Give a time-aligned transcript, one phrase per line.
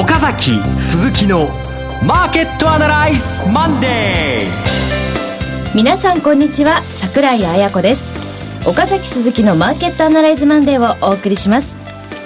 [0.00, 1.46] 岡崎鈴木の
[2.02, 5.76] マーケットアナライズマンデー。
[5.76, 8.10] 皆さんこんにちは櫻井彩子です。
[8.66, 11.76] 岡崎鈴木のマーケットアナライズマンデーをお送りします。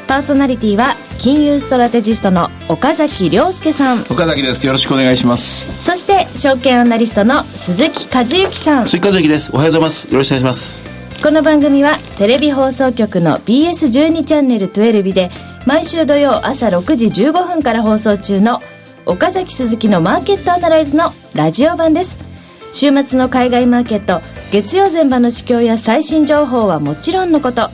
[0.06, 4.02] パーソナリティは金融ストラテジストの岡崎良介さん。
[4.02, 4.64] 岡崎です。
[4.68, 5.68] よろしくお願いします。
[5.84, 8.86] そして証券アナリストの鈴木一之さん。
[8.86, 9.50] 鈴木一之です。
[9.52, 10.08] おはようございます。
[10.12, 10.84] よろしくお願いします。
[11.24, 15.32] この番組はテレビ放送局の BS12 チャンネル12で
[15.66, 18.60] 毎週土曜朝6時15分から放送中の
[19.06, 22.18] 岡崎鈴木のマーケットアナライズのラジオ版です。
[22.70, 24.20] 週末の海外マーケット
[24.52, 27.70] 月曜前場の市況や最新情報はもちろんのこと。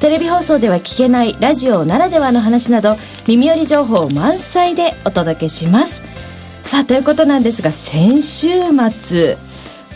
[0.00, 6.02] テレビ放送では聞けないラジオならではの話など耳寄り情報満載でお届けします。
[6.62, 8.48] さあということなんですが先週
[8.90, 9.36] 末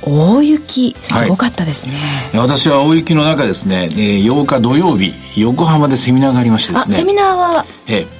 [0.03, 1.95] 大雪すごかったですね、
[2.33, 6.97] はい、私は大雪の中ですね、えー、8日土曜日横浜でセミナーがありましてですね。
[6.97, 7.65] セミナーは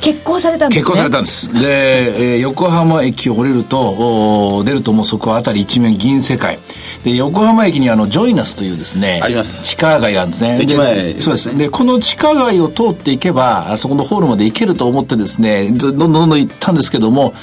[0.01, 1.53] 決行されたんですね、決行されたんです。
[1.53, 6.59] で、えー、横浜駅を降りるとお出るともうそこは辺り一面銀世界。
[7.05, 9.65] で横浜駅にあのジョイナスというですねあります。
[9.65, 10.59] 地下街があるんですね。
[10.63, 11.21] 駅前。
[11.21, 11.57] そうです。
[11.57, 17.35] でこの地下街を通っていけばあそこのホールまで行けると思ってですねどんどんどんどん行ったんですけども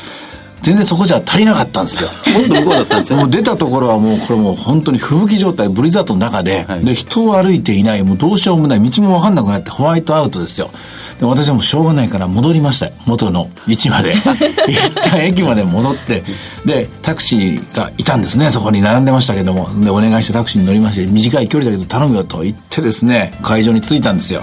[0.66, 2.10] 全然そこじゃ足りなかったんですよ。
[2.34, 3.20] もっと向こうだったんですよ。
[3.20, 10.72] もう出たところはもうこれもう本当に吹雪状態、ブリザートの中で、はい、で、人を歩いていない、もうどうしようもない、道もわかんなくなってホワイトアウトですよ。
[11.20, 14.16] で、私はもうしょうがないから戻りました元の位置まで。
[14.68, 16.24] 一旦駅まで戻って、
[16.66, 19.70] で、タクシーがいたんですね、そこに並んでましたけども。
[19.84, 24.42] で、お願いしてタクシーに乗りまして、短い距離だけど頼むよと言ってですね、会場に着いたんですよ。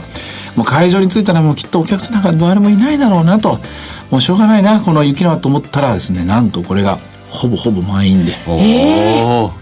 [0.55, 3.59] もう会場に着いたらもうきっとお客さんなんか誰もいないだろうなと。
[4.13, 6.99] もうしょうがないな、この雪のと思ったらですね、なんとこれが
[7.31, 8.33] ほぼほぼ満員で。
[8.47, 9.62] えー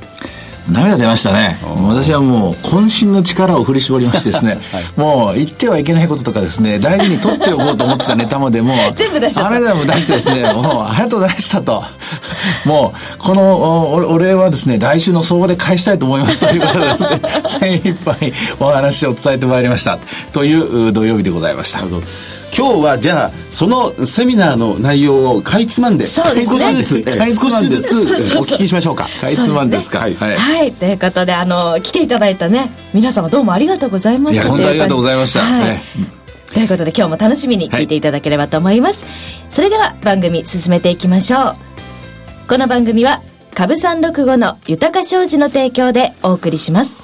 [0.69, 1.58] 涙出ましたね。
[1.89, 9.50] 私はもう渾身の力を振り絞りましてですね、 はい、もう言ってはいけないこととかですね、大事に取っておこうと思ってたネタまでも、全部出しちゃった。
[9.50, 11.83] あれでも出してですね、もうありがとうございましたと。
[12.64, 19.98] もう、このお礼はですね、来週の相場で返したいと思いますということでですね、 精一杯お話を伝えてまいりました。
[20.32, 21.81] という土曜日でございました。
[22.56, 27.04] 今日はじゃあそのセミナーの内容をかいつまんで少しずつ、
[27.34, 30.37] 少しずつお聞きしましょうかかいつまんですか、はい、はい、
[30.78, 34.43] ということであの来ていただいたね皆様どうもありがとうございました。
[34.43, 35.81] いや本当ありがとうございました、はい、
[36.53, 39.15] ということで今日も楽しみに聞いていただければと思います、はい、
[39.50, 41.56] それでは番組進めていきましょう。
[42.49, 43.22] この番組は
[43.55, 47.00] 株三六五の豊か商事の提供でお送りします。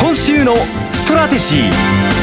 [0.00, 0.56] 今週の
[0.92, 2.19] ストラテジー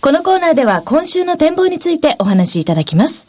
[0.00, 3.26] このコーナーでは今週の展望についてお話しいただきます。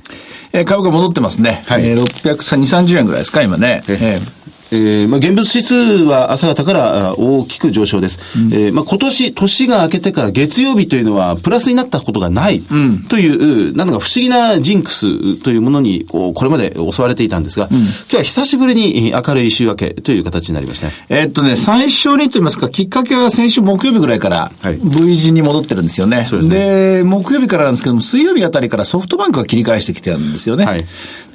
[0.53, 1.61] えー、株価戻ってますね。
[1.65, 3.83] はい、えー、630円ぐらいですか、今ね。
[3.89, 8.19] えーえー、まあ、現物指数は朝方から大きく上昇です。
[8.39, 12.61] うん、えー、まあ、今年、年が明けてから月曜日というのはプラスになったことがない
[13.09, 20.93] という、うん、なんか不思議なジンクスというものに、こう、これまで襲われていたんですが、うん、今日は久しぶりに明るい週明けという形になりましたね。
[21.09, 26.17] えー、っとね、最初にと言いますか、きっかけは先週木曜日ぐらいから V 字に戻ってるんですよね。
[26.17, 30.65] はい、で、ね、木曜日からなんですけども、水曜日あたりからソフトバンクが切り返してきてるんですよね。
[30.65, 30.85] はい、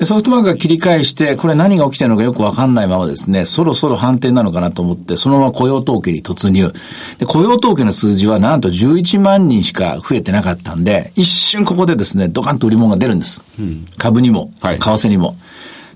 [0.03, 6.73] ソフトバンクが切り返して、これ何が起きてるのかよくわかんないままですね、そろそろ反転なのかなと思って、そのまま雇用統計に突入。
[7.19, 13.43] で、雇用統計の数字はなんと11万人しか増えてなかったんで、一瞬ここでですね、ドカンと売り物が出るんです。
[13.59, 15.37] うん、株にも、為替にも。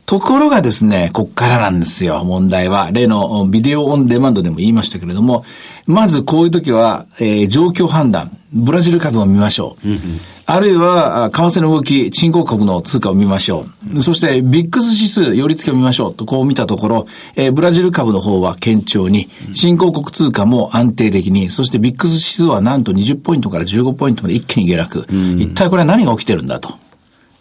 [0.07, 2.91] ところがですね、こっからなんですよ、問題は。
[2.93, 5.45] 例のビデオオンデマンドでも言いましたけれども、
[5.87, 9.89] まずこういう時は、えー、状況判断、ブラジル株を見ましょう。
[9.89, 10.21] うんうん
[10.53, 14.01] あるいは、為替の動き、新興国の通貨を見ましょう。
[14.01, 16.15] そして、ビックス指数、寄り付きを見ましょう。
[16.15, 17.07] と、こう見たところ、
[17.37, 25.07] えー、ブラジル株の方は堅調に、新興国通貨も安定的に、そしてビックス指数はなんと20ポイントから15ポイントまで一気に下落。
[25.39, 26.71] 一体これは何が起きてるんだと。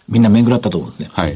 [0.07, 1.09] みんな巡ったと思うんですね。
[1.11, 1.35] はい。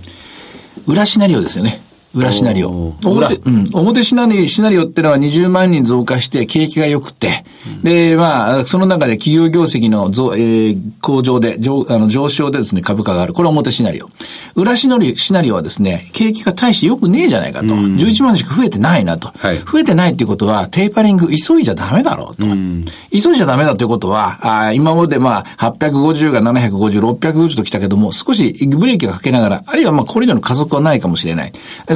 [0.85, 1.81] 裏シナリオですよね。
[2.16, 2.69] 裏シナリオ。
[3.03, 3.69] 表、うん。
[3.74, 13.34] 表シナリオ、シナリオってのは20万人増加して景気が良くて、うん、で、まあ、その中で企業業績の増、えー、向上で、上、あの、上昇でですね、株価がある。
[13.34, 14.09] これは表シナリオ。
[14.55, 17.66] 裏シナリオ、シナリオはですね、景気が大して良くねえじゃないかと。
[17.66, 19.29] うん、11万人しか増えてないなと。
[19.29, 22.46] はい、増えてないっていうことは、テーパリング急いじゃダメだろうと。
[22.46, 31.52] うん、急いじゃダメだということは、あ今までまあ、850が750、650と来たけども、少しブレーキがかけながら、あるいはまあ、これ以上の加速はないかもしれない。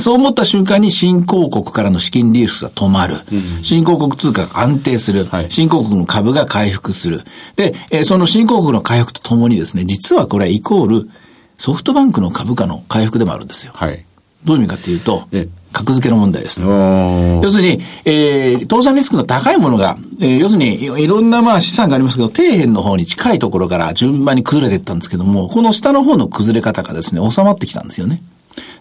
[0.08, 3.16] そう思った瞬間に新興国からの資金流出が止まる。
[3.30, 5.26] うん、新興国通貨が安定する。
[5.26, 7.24] はい、新興国の株が回復する。
[7.58, 11.10] で、えー、その新興国の回復とともにですね、実はこれイコール
[11.58, 13.74] ソフトバンクの株価の回復でもあるんですよ。
[13.76, 14.06] はい、
[14.46, 15.28] どういう意味かっていうと、
[15.74, 16.62] 格付けの問題です。
[16.62, 28.24] 要するに、えー、倒産リスクの高いものが、えー、要するにいろんなまあ資産がありますけど、底辺の方に近いところから順番に崩れていったんですけども、この下の方の崩れ方がですね、収まってきたんですよね。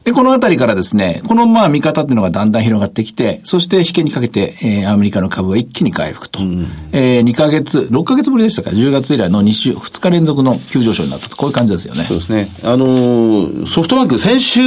[0.05, 6.41] で、このあたりからですね、このまあ見方っていうのがだんだん広がってきて、そして引けにかけて、えー、アメリカの株は一気に回復と。
[6.41, 12.05] うん、えー、2ヶ月、6ヶ月ぶりでしたか、10月以来の2週、2日連続の急上昇になったと、こういう感じですよね。
[12.05, 12.49] そうですね。
[12.63, 14.61] あのー、ソフトバンク、先週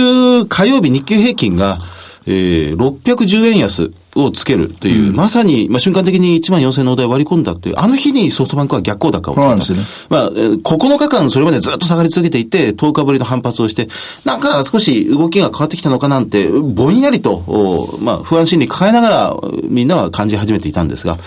[0.45, 1.79] 火曜日日経平均が、
[2.27, 3.91] えー、610円安
[4.23, 9.55] をつけるという、うん、まさに、まあ、瞬間的に1万4000のお題割り込んだっていう、あの日にソフトバンクは逆行高をつけた。
[9.55, 9.79] ですね。
[10.09, 13.87] まあ、9日間それまでずっと下がり続けていて、10日ぶりの反発をして、
[14.25, 21.21] なんか少し動きが変わってきたのかなんて、ぼんやりと、まあ、不安心理抱えながら、みんなは感じ始めていたんですが、ま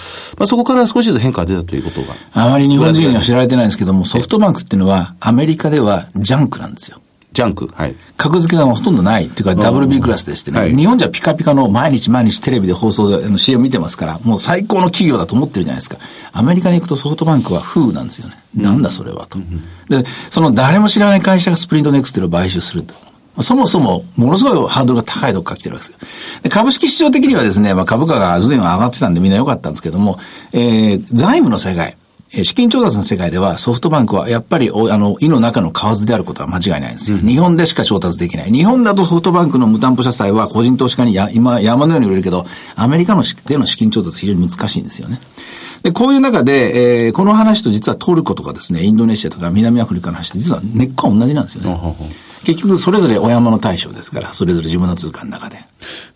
[0.44, 2.14] あ、そこから少しずつ変化が出たということが。
[2.32, 7.01] あまり日本人には知られてないんですけども、ソフトバンクっていうのは、アメリカではジャンクなんですよ。
[7.32, 7.68] ジャンク。
[7.68, 7.96] はい。
[8.16, 9.26] 格付けがほとんどない。
[9.26, 15.96] っていうか、WB クラスでしてね、はい、日本じゃピカピカの毎日毎日テレビで放送で、の CM 見てますから、もう最高の企業だと思ってるじゃないですか。
[16.32, 18.36] アメリカに行くとソフトバンクは風なんですよね。
[18.54, 19.38] なんだそれはと。
[19.88, 22.94] で、その誰も知らない会社がスプリントネクステルを買収すると。
[23.40, 30.18] そもそも、ものすごいハードルが高いとこから来てるわけですで株式市場的にはですね、まあ、株価が随分上がってたんでみんな良かったんですけども、
[30.52, 31.96] えー、財務の世界、
[32.32, 37.18] 資金調達の世界ではソフトバンクはやっぱりあの、胃の中の蛙であることは間違いないんですよ。
[37.18, 38.50] うん、日本でしか調達できない。
[38.50, 45.20] 日本だとソフトバンクの無担保社債は個人投資家にや今山のように売れるけど、アメリカのでの資金調達非常に難しいんですよね。
[45.82, 51.96] で、こういう中で、えー、この話と実はトルコとかですね、インドネシアとか南アフリカの話って実は根っこは同じなんですよね。
[52.44, 55.58] 結局それぞれお山の対象ですから、それぞれ自分の通貨の中で。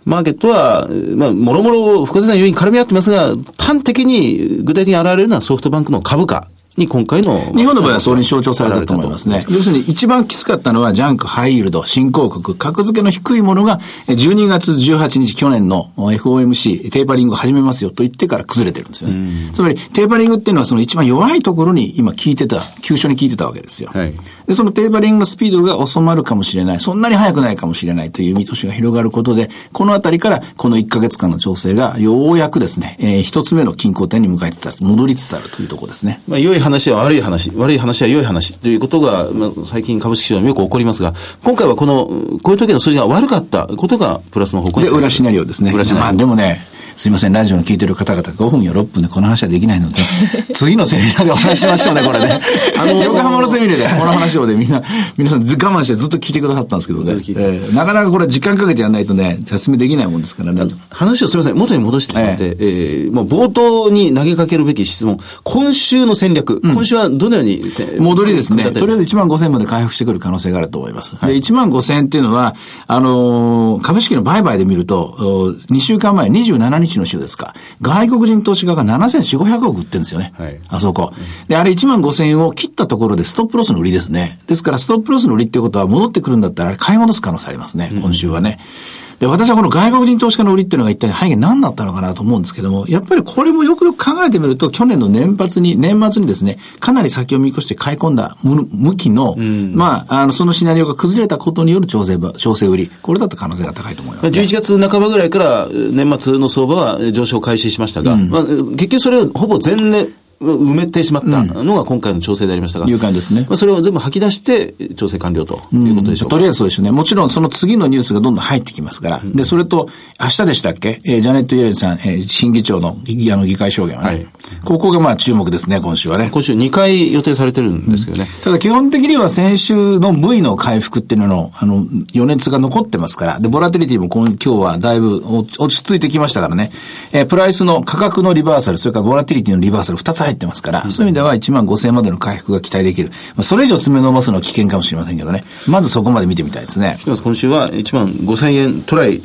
[0.05, 7.41] マーケットは、まあ、もろもろ複雑な要因絡み合ってますが、端的に具体的に現れるのはソフトバンクの株価に今回の。
[7.57, 9.45] 日本の場合はそれに象徴されたと思いますね。
[9.49, 13.79] 要するに一番きつかったのはジャンク、ハイイールド、新興国、格付けの低いものが
[14.09, 19.53] 12月18日去年の FOMC、テーパリングを始めますよと言ってから崩れてるんですよね。
[19.53, 23.91] つまりテーパリングっていうのはその一番弱いところに今聞いてた、急所に聞いてたわけですよ。
[23.93, 24.15] はい、
[24.47, 36.21] で、そのテーパリングのスピードが収まるかもしれない、そんなに速くないかもしれないという見通しが広がることで、このあたりからこの1ヶ月間の調整がようやくですね、えー、一つ目の均衡点に向かいつつある、戻りつつあるというところですね。
[36.29, 41.15] まあ、良い話は悪い話、悪い話は良い話ということが、まあ、最近株式市場によく起こりますが、
[41.45, 42.07] 今回はこの、
[42.43, 45.73] こういう時の数字が悪かったことがプラスの方向にで、裏シナリオですね。
[45.73, 46.05] 裏シナリオ。
[46.05, 46.61] まあ、でもね、
[46.97, 49.97] すいません、ラジオの聞いてる方々5分や6分でこの話はできないので、
[50.55, 52.41] 次のセミナーでお話しましょうね、これね。
[52.79, 54.83] あのー、 横浜のセミナーでこの話をでみんな、
[55.19, 57.13] 皆さん我慢してずっと聞いてくださったんですけどね。
[57.13, 60.63] えー、なかなかこれ時間かけてやらないとね、説明できないもんですからね。
[60.89, 65.19] 話をすみません、元に戻してしまって、えー、えー、もう冒頭に投げかけるべき質問。
[65.45, 67.61] 今週の戦略、うん、今週はどのように
[67.99, 68.71] 戻りですね。
[68.71, 71.15] とりあえず1万5000まで回復してくる可能性があると思います。
[71.15, 72.55] はい、で1万5000っていうのは、
[72.87, 77.55] あのー、株式の売買で見ると、2週間前、27日の週ですか。
[77.83, 80.33] 外国人投資家が7400、500億売ってるんですよね。
[80.37, 80.61] はい。
[80.69, 81.13] あそこ。
[81.49, 84.39] で、あれ1万5000円を切ったところでストップロスの売りですね。
[84.47, 87.91] ですからストップロスの売りっていうことは戻ってくるんだったら買い戻す可能性ありますね。
[87.93, 88.59] 今週はね。
[88.91, 104.39] うんで、私はこの外国人投資家の売りっていうのが一体背景何だったのかなと思うんですけども、やっぱりこれもよくよく考えてみると、去年の年末に、年末にですね、かなり先を見越して買い込んだ向きの、うん、まあ、あの、そのシナリオが崩れたことによる調整、調整売り、これだった可能性が高いと思います、ね。
[104.39, 112.87] 11月半ばぐらいから年末の相場は上昇開始しましたが、うん、まあ、結局それをほぼ前年、埋めてしまったのが今回の調整でありましたが。
[112.87, 113.47] いう感じですね。
[113.49, 116.91] まあ、それを全部吐き出して調整完了ということでしょうか、うん、とりあえずそうですね。
[116.91, 119.21] もちろんその次のニュースがどんどん入ってきますから。
[119.23, 119.89] うん、で、それと、
[120.21, 124.09] 明日でしたっけ、えー、ジャネット・イエレンさん、えー、新議長のあの議会証言はね。
[124.09, 124.27] はい、
[124.65, 126.31] ここがまあ注目ですね、今週はね。
[126.31, 128.29] 今週2回予定されてるんですけどね。
[128.39, 133.39] うん、ただ基本的には先週の V の回復っていうのの、あの、余熱が残ってますから。
[133.41, 136.71] で、ボラテリティも今今日はだいぶ落ち着いてきましたからね。
[137.13, 140.83] えー、プライスの価格のリバーサル、それからボラテリティのリバーサル2つ入ってますから。
[140.85, 143.11] うんいう意味では1万5000円までの回復が期待できる。
[143.11, 145.45] まあ、それ以上詰め伸ばすのは危険かもしれませんけどね。
[145.69, 146.97] まずそこまで見てみたいですね。
[147.05, 149.17] 今週は1万5000円トライ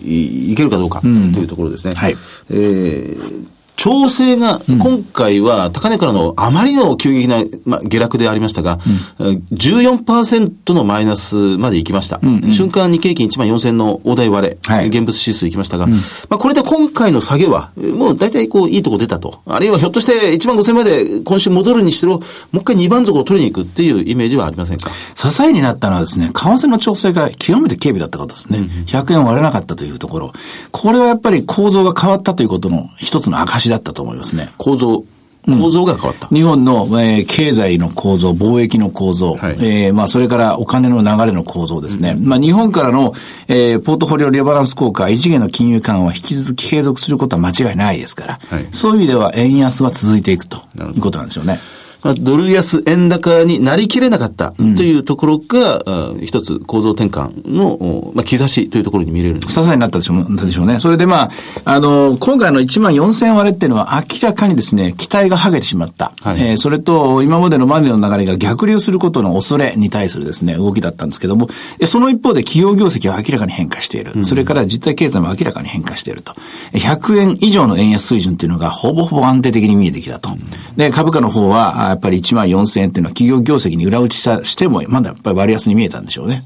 [0.52, 1.92] いけるかどうかというところですね。
[1.92, 2.16] うん、はい。
[2.50, 8.78] えー調整が、今回は高値からのあまりの急激な、まあ、下落でありましたが、
[9.18, 12.20] うん、14%のマイナスまで行きました。
[12.22, 15.98] うんうん、瞬間日経平均1万4000の大台割れ、はい、現物指数行きましたが、うん、ま
[16.30, 19.42] あ、これで今回の下げは、もう大体こう、いいとこ出たと。
[19.48, 24.92] あるいはひょっとして1万5000まで今週戻るにしろ、もう一回2番底を取りに行くっていうイメージはありませんか？
[25.16, 28.60] 支えになったのはですね、為替の調整が極めて軽微だったことですね。
[28.60, 30.34] うん、100円割れなかったというところ。
[30.72, 34.52] これはやっぱり構造が変わったということの一つの証だったと思いますね。
[34.58, 35.04] 構造
[35.46, 36.28] 構造が変わった。
[36.30, 42.16] うん、日本の、えー、経済の構造、貿易の構造、はい、えー、まあ、それからお金の流れの構造ですね。
[42.18, 43.14] うん、まあ、日本からの、
[43.48, 51.54] えー、ポートフォリオレバランス効果、異次元の金融緩和は引き続き継続することは間違いないですから、はい、そういう意味では円安は続いていくということなんでしょうね。
[51.54, 51.81] まあ、
[52.18, 60.80] ドル安円高になりきれなかったというところが、うん、一つ構造転換の、まあ、兆しというところに見れる支えになったでしょうでしょうね。
[60.80, 61.32] それでまあ、
[61.66, 66.14] あの、今回の1万4000割れっていうのは明らかにですね、期待が剥げてしまった。
[66.22, 71.50] はい、えー、それと、今までのマネーの流れが逆流することの恐れに対するですね、動きだったんですけども、
[71.86, 74.14] その一方で企業業績は明らかに変化している。
[74.16, 76.34] うん、それから実体経済も明らかに変化していると。
[76.74, 80.32] 100円以上の円安水準っていうのがほぼほぼ安定的に見えてきたと。
[80.76, 86.44] で、株価の方は、やっぱり1万4000円っていうのは企業業績に裏打ちしても、まだやっぱり割安に見えたんでしょうね。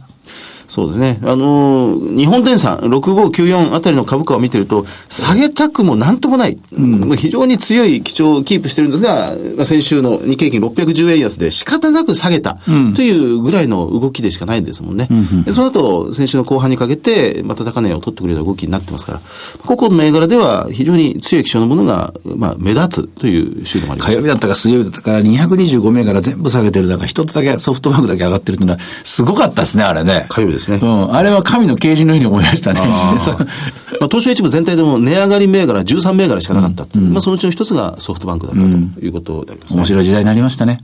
[0.67, 1.19] そうですね。
[1.24, 6.57] あのー、日本電産6594あたりの株価を見てると、下げたくもなんともない。
[6.74, 12.57] うん、非常に強い基調をキープしてるんですが、まあ、先週の日経平均610円安で仕方なく下げた
[12.95, 15.07] というぐらいの動きでしかないんですもんね。
[15.10, 19.22] うん、その後、先週の後半にかけて、また高値を取ってくれた動きになってますから、
[19.65, 24.12] 個々の銘柄では非常に強い基調のものが、まあ、目立つという週でもあります。
[24.12, 30.25] 火曜日だったか水曜日だったか、225銘柄全部下げてるだから、一つだけソフトバンクだけ上がってるっていうのは、すごかったですね、あれね。
[30.29, 30.79] 火曜日ですね。
[30.81, 31.13] うん。
[31.13, 32.81] あれは神の啓示のように思いましたね。
[34.00, 36.88] まあ、東証一部全体でも値上がり銘柄13銘柄しかなかった。
[36.95, 38.67] うん、まあ、そのうちの一つがソフトバンクだったと
[39.05, 40.83] いうことであります、ね、面白い時代になりましたね。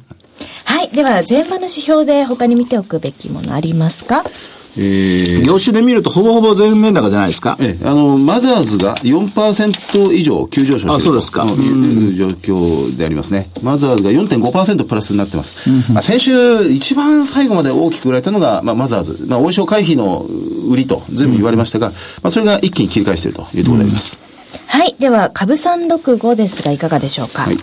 [0.65, 0.89] はい。
[0.89, 4.23] では、前場の指標で他に見ておくべきものありますか？
[4.23, 7.57] えー、業種で見るとほぼほぼ全面高じゃないですか？
[7.59, 11.45] ええ、あの、マザーズが4%以上急上昇しているあ、そうですか。
[11.45, 13.49] という状況でありますね。
[13.61, 15.69] マザーズが4.5%プラスになってます。
[15.91, 16.31] まあ、先週、
[16.69, 19.25] 一番最後まで大きく売られたのが、まあ、マザーズ。
[19.27, 20.25] まあ、王将回避の
[20.69, 21.95] 売りと全部言われましたが、ま
[22.27, 24.19] あ、それが一気に切り返しているというところであります。
[24.67, 24.95] はい。
[24.99, 27.43] では、株365ですが、いかがでしょうか？
[27.43, 27.57] はい。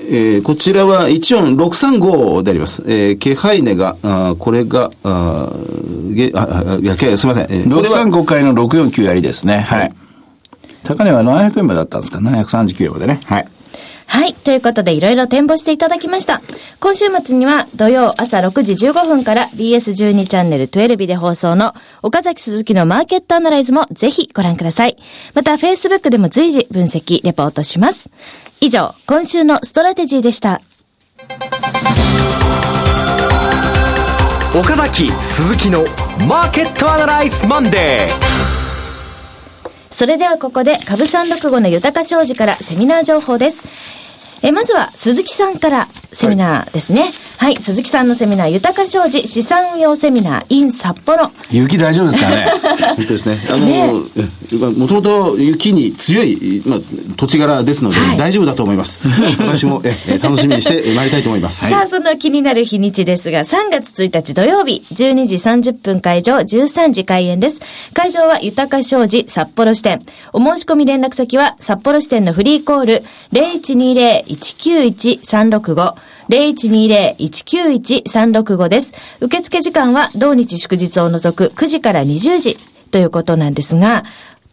[0.00, 2.82] えー、こちらは14635であります。
[2.86, 5.50] えー、気配値が、あこれが、あ
[6.10, 7.46] げあいや、すみません。
[7.50, 9.60] えー、635回の649やりですね。
[9.60, 9.92] はい。
[10.82, 13.20] 高値は700円までだったんですか ?739 円までね。
[13.24, 13.48] はい。
[14.06, 14.34] はい。
[14.34, 16.40] ということで、いろいろ展望していただきました。
[16.78, 24.96] 今週末には、土曜朝6時15分から BS12 チャンネル12で放送の岡崎鈴木のマーケットアナライズもぜひご覧ください。
[25.34, 28.10] また、Facebook でも随時分析、レポートします。
[28.64, 30.62] 以上、今週のストラテジーでした。
[34.58, 35.84] 岡崎鈴木の
[36.26, 38.10] マーケットアナライズマンデー
[39.90, 43.64] それではここで株三六五の豊か商事からセミナー情報です。
[44.40, 47.02] えまずは鈴木さんからセミナーですね。
[47.02, 47.12] はい
[47.44, 51.30] はい、鈴木さんのセミナー、豊か商事資産運用セミナー in 札幌。
[51.50, 52.46] 雪大丈夫ですかね？
[52.96, 53.38] 本当ですね。
[53.50, 53.66] あの、
[54.72, 56.78] もともと雪に強い、まあ、
[57.16, 58.98] 土地柄ですので、はい、大丈夫だと思います。
[59.38, 61.68] 私もえ楽しみにしてまいりたいと思います。
[61.68, 67.60] さあ、その気になる日にちですが、3月1日土曜日、12時30分会場、13時開演です。
[67.92, 70.00] 会場は豊か商事札幌支店。
[70.32, 73.02] お申し込み連絡先は、札幌支店のフリーコール
[73.32, 75.94] 0120-191-365
[76.28, 78.92] 0120-191-365です。
[79.20, 82.56] 受付時間は同日祝日を除く9時から20時
[82.90, 84.02] ということなんですが、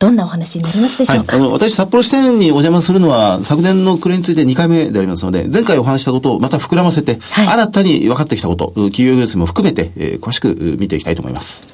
[0.01, 11.68] どんなお話になりますでしょうか、はい、あの、私、札幌支店にお邪魔するのは、昨年の暮れについて2回目でありますので、前回お話したことをまた膨らませて、はい、新たに分かってきたこと、企業様も含めて、えー、詳しく見ていきたいと思います。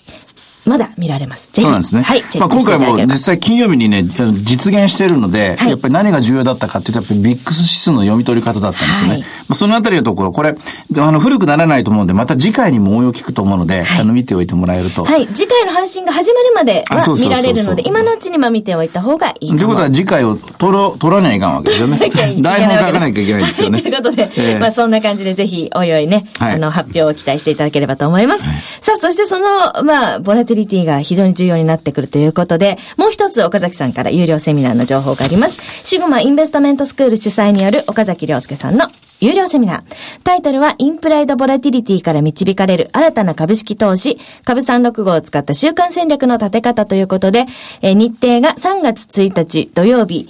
[0.66, 1.52] まだ見られます。
[1.52, 1.64] ぜひ。
[1.64, 2.04] そうなんですね。
[2.04, 2.24] はい。
[2.38, 9.14] まあ今回も実際金曜日にね、実現しているので、はい、やっぱり何が重要だったかっていうと、やっぱりビックス指数の読み取り方だったんですよね。
[9.16, 10.56] はい、まあそのあたりのところ、これ、
[10.98, 15.04] あの、古くならないと思うんで、また次回にも応用聞くと思うので、はい、あの、見ておいてもらえると。
[15.04, 15.28] はい。
[15.28, 21.98] 次回の配信が始まるまでは見られるので、今のうちにま見ておいた方がいいということは次回を取ろ、取らないかんわけですよね。
[22.42, 23.82] 台本書かなきゃいけないんですよね。
[23.82, 28.44] ということで、えー、まあそんな感じでぜひ、おいおいね、あの、発表を期待していただければと思います。
[28.82, 35.60] さあ、そしてその、まあ、ボラティリティが非常に重要になってくるということで、もう一つ岡崎さんから有料セミナーの情報があります。
[35.88, 38.88] シグマインベストメントスクール主催による岡崎亮介さんの
[39.22, 39.84] 有料セミナー。
[40.24, 47.46] タイトルは、インプライドボラティリティから導かれる新たな株式投資、株365を使った週間戦略の立て方ということで、
[47.82, 50.28] え日程が3月1日土曜日、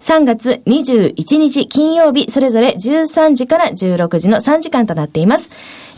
[0.00, 5.50] 3月21日金曜日、それぞれ13時から16時の3時間となっています。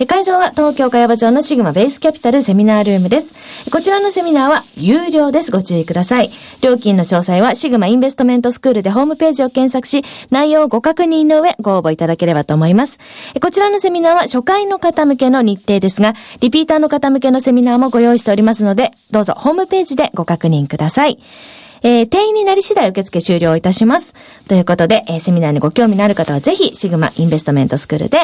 [0.06, 3.34] 会場は東京茅場町のシグマベースキャピタルセミナールームです。
[3.72, 5.50] こちらのセミナーは有料です。
[5.50, 6.30] ご注意ください。
[6.62, 13.00] 料金の詳細はシグマインベストメントスクールでホームページを検索し、内容をご確認の上ご応募いただければと思います。
[13.42, 21.18] こちらのセミナーは初回の方向けの日程ですが、リピーターの方向けのセミナーもご用意しておりますので、どうぞホームページでご確認ください。
[21.82, 24.14] えー、定員になり次第受付終了いたします。
[24.48, 28.20] ということで、えー、セミナーにご興味のある方はぜひ、シグマインベストメントスクールで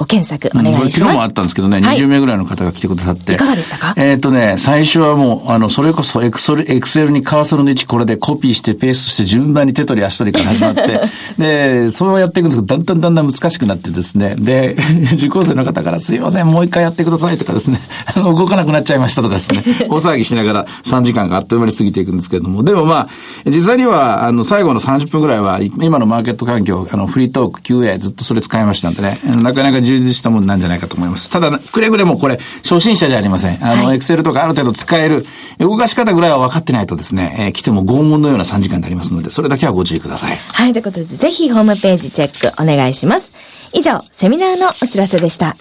[0.00, 0.98] ご検索お願いします。
[1.00, 3.34] 昨日もあったんですけどね、はい、20名ぐらいの方が来てくださって。
[3.34, 3.92] いかがでしたか？
[3.98, 11.00] えっ、とね、最初はもう、あの、それこそエクソル、エクセルにカーソルの位置これでコピーしてペーストして順番に手取り足取りから始まって、
[11.36, 14.74] で、それをやっていくんですけど、だんだんだんだん難しくなってですね、で、
[15.12, 23.08] 受講生の方からすいません、もう一回やってくださいとかですね、あの、動かなくなっちゃいましたとかですね、 大騒ぎしながら3時間があっという間に過ぎていくんですけれども、でもまあ、
[23.44, 31.30] 実際には、あの、最後の30分ぐらいは、今のマーケット環境、あの、フリートーク QA ずっとそれ使いましたんでね、なかなか充実したもんなんじゃないかと思います。
[31.30, 33.64] ただ、くれぐれもこれ、初心者じゃありません。
[33.64, 35.26] あの、エクセルとかある程度使える、
[35.58, 40.36] 動かし方ぐらいは分かってないとですね、えー、来ても拷問のような3時間になりますので、それだけはご注意ください。
[40.36, 43.32] はい、ということで、ぜひホームページチェックお願いします。
[43.72, 45.56] 以上、セミナーのお知らせでした。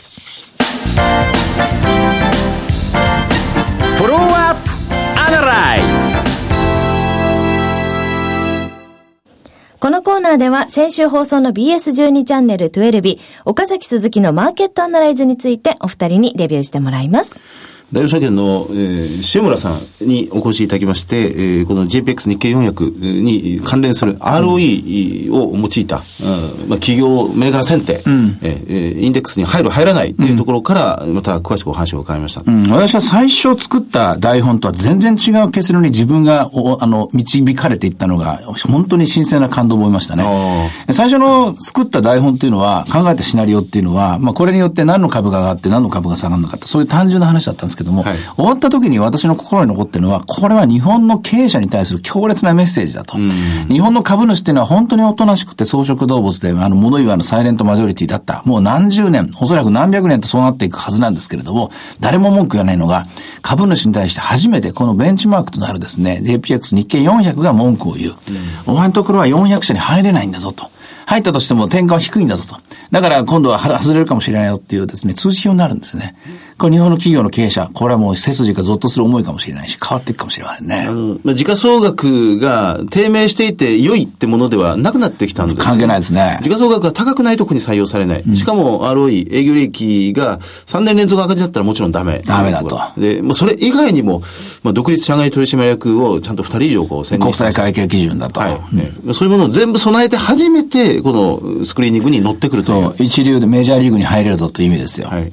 [3.98, 4.70] フォローアップ
[5.20, 5.99] アナライズ
[9.80, 17.39] このコーナーでは先週放送の BS12 チャンネル12日、岡崎鈴木のマーケットアナライズについてお二人にレビューしてもらいます。
[17.91, 40.69] 大和証券の、えー、塩村さんにお越しいただきまして、えー、この JPX 日経400に関連する ROE を用いた、うんまあ、企業銘柄選定、うん、えー、インデックスに入る入らないっていうところから、また詳しくお話を伺いました、うん、私は最初作った台本とは全然違う結論に自分がおあの導かれていったのが、本当に新鮮な感動を覚えましたね。
[40.91, 53.18] 最初の作った台本っていうのは、考えたシナリオっていうのは、まあ、これによって何の株が上がって何の株が下がるのかって、そういう単純な話だったんですけども、はい、終わった時に私の心に残ってるのは、これは日本の経営者に対する強烈なメッセージだと。
[53.68, 58.44] 日本の株主っていうのは本当におとなしくて草食動物で、あの、物言わぬサイレントマジョリティだった。
[58.46, 63.08] もう何十年、おそらく何百年とそうなっていくはずなんですけれども、誰も文句言わないのが、
[63.42, 68.15] 株主に対して初めてこのベンチマークとなるですね、JPX 日経400が文句を言う。
[68.65, 70.70] お前のところは400社に入れないんだぞと。
[71.10, 72.56] 入ったとしても転換は低いんだぞと。
[72.91, 76.15] だから今度は外れるかもしれないよっていうですね、通知表になるんですね。
[76.60, 80.86] これ日本の企業の経営者、これはもう背筋がゾッとする思いかもしれないし、変わっていくかもしれませんね。
[80.88, 86.38] あの、時価総額が低迷していて良いってものではなくなってきたんです、ね、関係ないですね。
[86.43, 88.22] 時価総額が高くないとこに採用されない。
[88.22, 92.22] うん、しかも ROE、営業利益が3年連続赤字だったらもちろんダメ。
[92.26, 92.78] ダメだと。
[92.98, 94.22] で、もうそれ以外にも、
[94.63, 98.41] まあ、独立社外取締役をちゃんと2人以上こう選国際会計基準だと。
[98.41, 98.62] はい、
[99.06, 102.96] うん、そういうものを全部備えて初めて、このスクリーニングに乗ってくると。
[103.00, 105.10] 一流でメジャーリーグに入れるぞという意味ですよ。
[105.10, 105.24] はい。
[105.24, 105.32] うん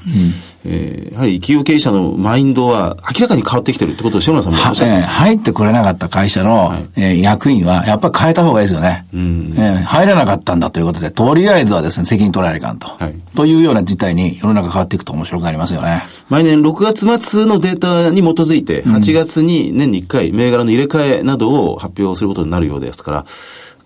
[0.68, 9.06] えー、やはり企業経営者のマインドは明らかに変わってきてるってことを塩野さんもおっしゃって、えー、入ってこれなかった会社の、はい、えー、役員はやっぱり変えた方がいいですよね。
[9.14, 12.88] うん、えー、入れなかったんだということで、とりあえずはですね、責任取られかんと。
[12.88, 16.02] はい、というような事態に世の中変わっていくと面白くなりますよね。
[16.28, 23.26] 毎年6月末のデータに基づいて、8月に年に1回銘柄の入れ替えなどを発表することになるようですから、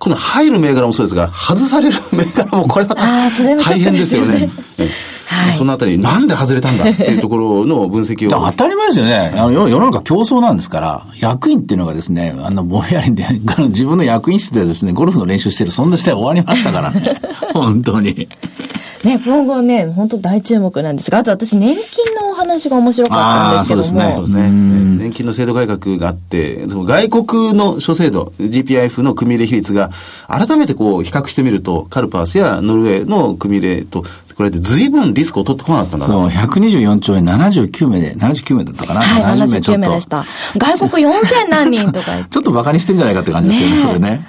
[0.01, 3.31] この入る銘柄もそうですが、外される銘柄もこれまた大
[3.79, 4.49] 変ですよね。
[5.29, 8.31] はい、そのあたり、なんで外れたんだっていうところの分析を。
[8.51, 9.33] 当たり前ですよね。
[9.37, 13.27] あの世の中競争なんですから、役員っていうのがですね、あの、ぼんやりで、
[13.69, 17.21] 自分の役員室でですね、ゴルフの練習してる、そんな時代終わりましたからね。
[17.53, 18.27] 本当に。
[19.05, 24.11] ね、今後ね、本当大注目なんですが、あと私、年金のお話が面白かったんですけども。
[24.13, 24.51] そうですね。
[24.51, 29.91] 年金の制度改革があって、外国の諸制度、GPIF の組入れ比率が、
[30.29, 34.05] 改めてこう、比較してみると、カルパースやノルウェーの組入れと
[34.41, 39.03] これで随分リスクを取ってこなかったんだそう、124兆円79名で、79名だったかな？
[39.03, 40.25] はい、79名でした。
[40.57, 44.27] 外国4000何人とかちょっと馬鹿にしてんじゃないかって感じですよね、それね。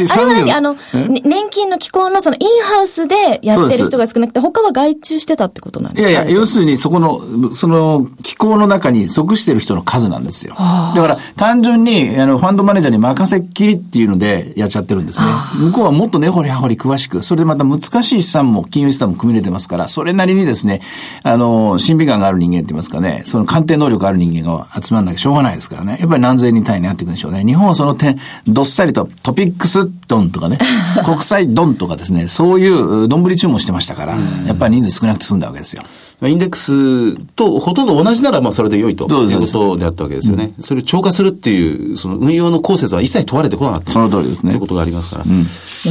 [0.00, 6.10] え、あれは何あの、年金の機構のそのインハウスでやってる人が少なくて、他は外注してたってことなんですか？
[6.10, 10.54] いやいや、要するにそこの、その機構の中に属してる人の数なんですよ。
[10.54, 15.26] だから、単純に、あの、ファンドマネージャーに任せっきりっていうのでやっちゃってるんですね。
[15.58, 20.80] 向こうはもっと根掘り葉掘り詳しく、それでまた難しい資産も、金融資産も組み入れてますから、それなりにですね、
[21.22, 25.98] あの、審美眼がある人間って言いますかね、その鑑定能力ある人間が集まらなきゃしょうがないですからね。
[26.00, 27.44] やっぱり何千人単位になっていくんでしょうね。
[27.44, 30.58] 日本はその点、どっさりとトピックスドンとかね、
[31.04, 35.82] 国際ドンとかですね、そういう丼注文してましたから、やっぱり人数少なくて済んだわけですよ。
[36.28, 40.52] インデックスとほとんど同じなら、まあそれで良いということであったわけですよね。
[40.60, 43.90] それを超過するっていう、その運用の公設は一切問われてこなかった。
[43.90, 44.52] その通りですね。
[44.52, 45.24] ということがありますから。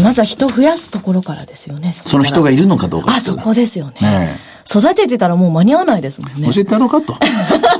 [0.03, 1.93] まずは人を増やすところからですよね。
[1.93, 3.93] その人がいるのかどうか、あ、そこですよね。
[4.01, 4.39] ね
[4.69, 6.51] 育ててたらもう間に合わないですもんね。
[6.53, 7.15] 教えてやろうかと。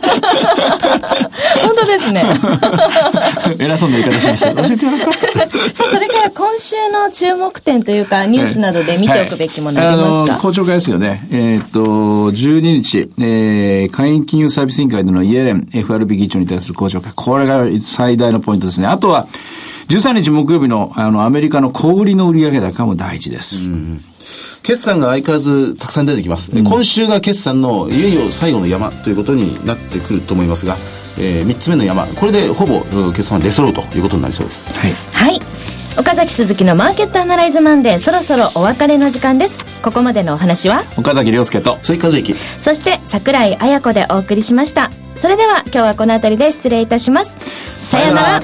[1.61, 2.25] 本当ですね。
[3.59, 4.53] 偉そうな言い方しました。
[4.53, 11.27] 教えてやろ うかさあ、それから今週の注目点というか、ニュースなどで見ておくべきものありますか、はい、公聴会ですよね。
[11.31, 11.81] えー、っと、
[12.31, 17.11] 12日、えー、会員金融サービス委員会でのイエレン FRB 議長に対する公聴会。
[17.15, 18.87] これが最大のポイントですね。
[18.87, 19.27] あとは、
[19.89, 23.71] 13日木曜日のあのアメリカの小売りの売上高も大事です。
[23.71, 24.03] うん
[24.63, 26.51] 決算が相変わらずたくさん出てきます。
[26.51, 30.77] うん、今週が決算のいよいよ最後の山ということになってくると思いますが、
[31.17, 34.73] えー、3つ目の山、これでほぼ決算は出揃うということになりそうです。
[34.73, 34.93] はい。
[35.11, 35.41] はい。
[35.97, 39.65] 岡崎鈴木のマーケットアナライズマンデーそろそろお別れの時間です。
[39.81, 40.83] ここまでのお話は？
[40.97, 44.91] 岡崎亮介と鈴木和之そして櫻井彩子でお送りしました。
[45.15, 47.37] それでは今日はこの辺りで失礼いたします。
[47.77, 48.43] さようなら。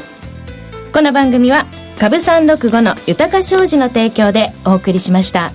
[0.91, 1.65] この番組は
[1.99, 5.53] 株三六五の豊か商事の提供でお送りしました。